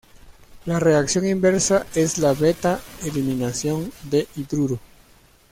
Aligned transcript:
La 0.65 0.79
reacción 0.79 1.27
inversa 1.27 1.85
es 1.93 2.17
la 2.17 2.33
beta 2.33 2.79
eliminación 3.05 3.93
de 4.09 4.27
hidruro. 4.35 4.79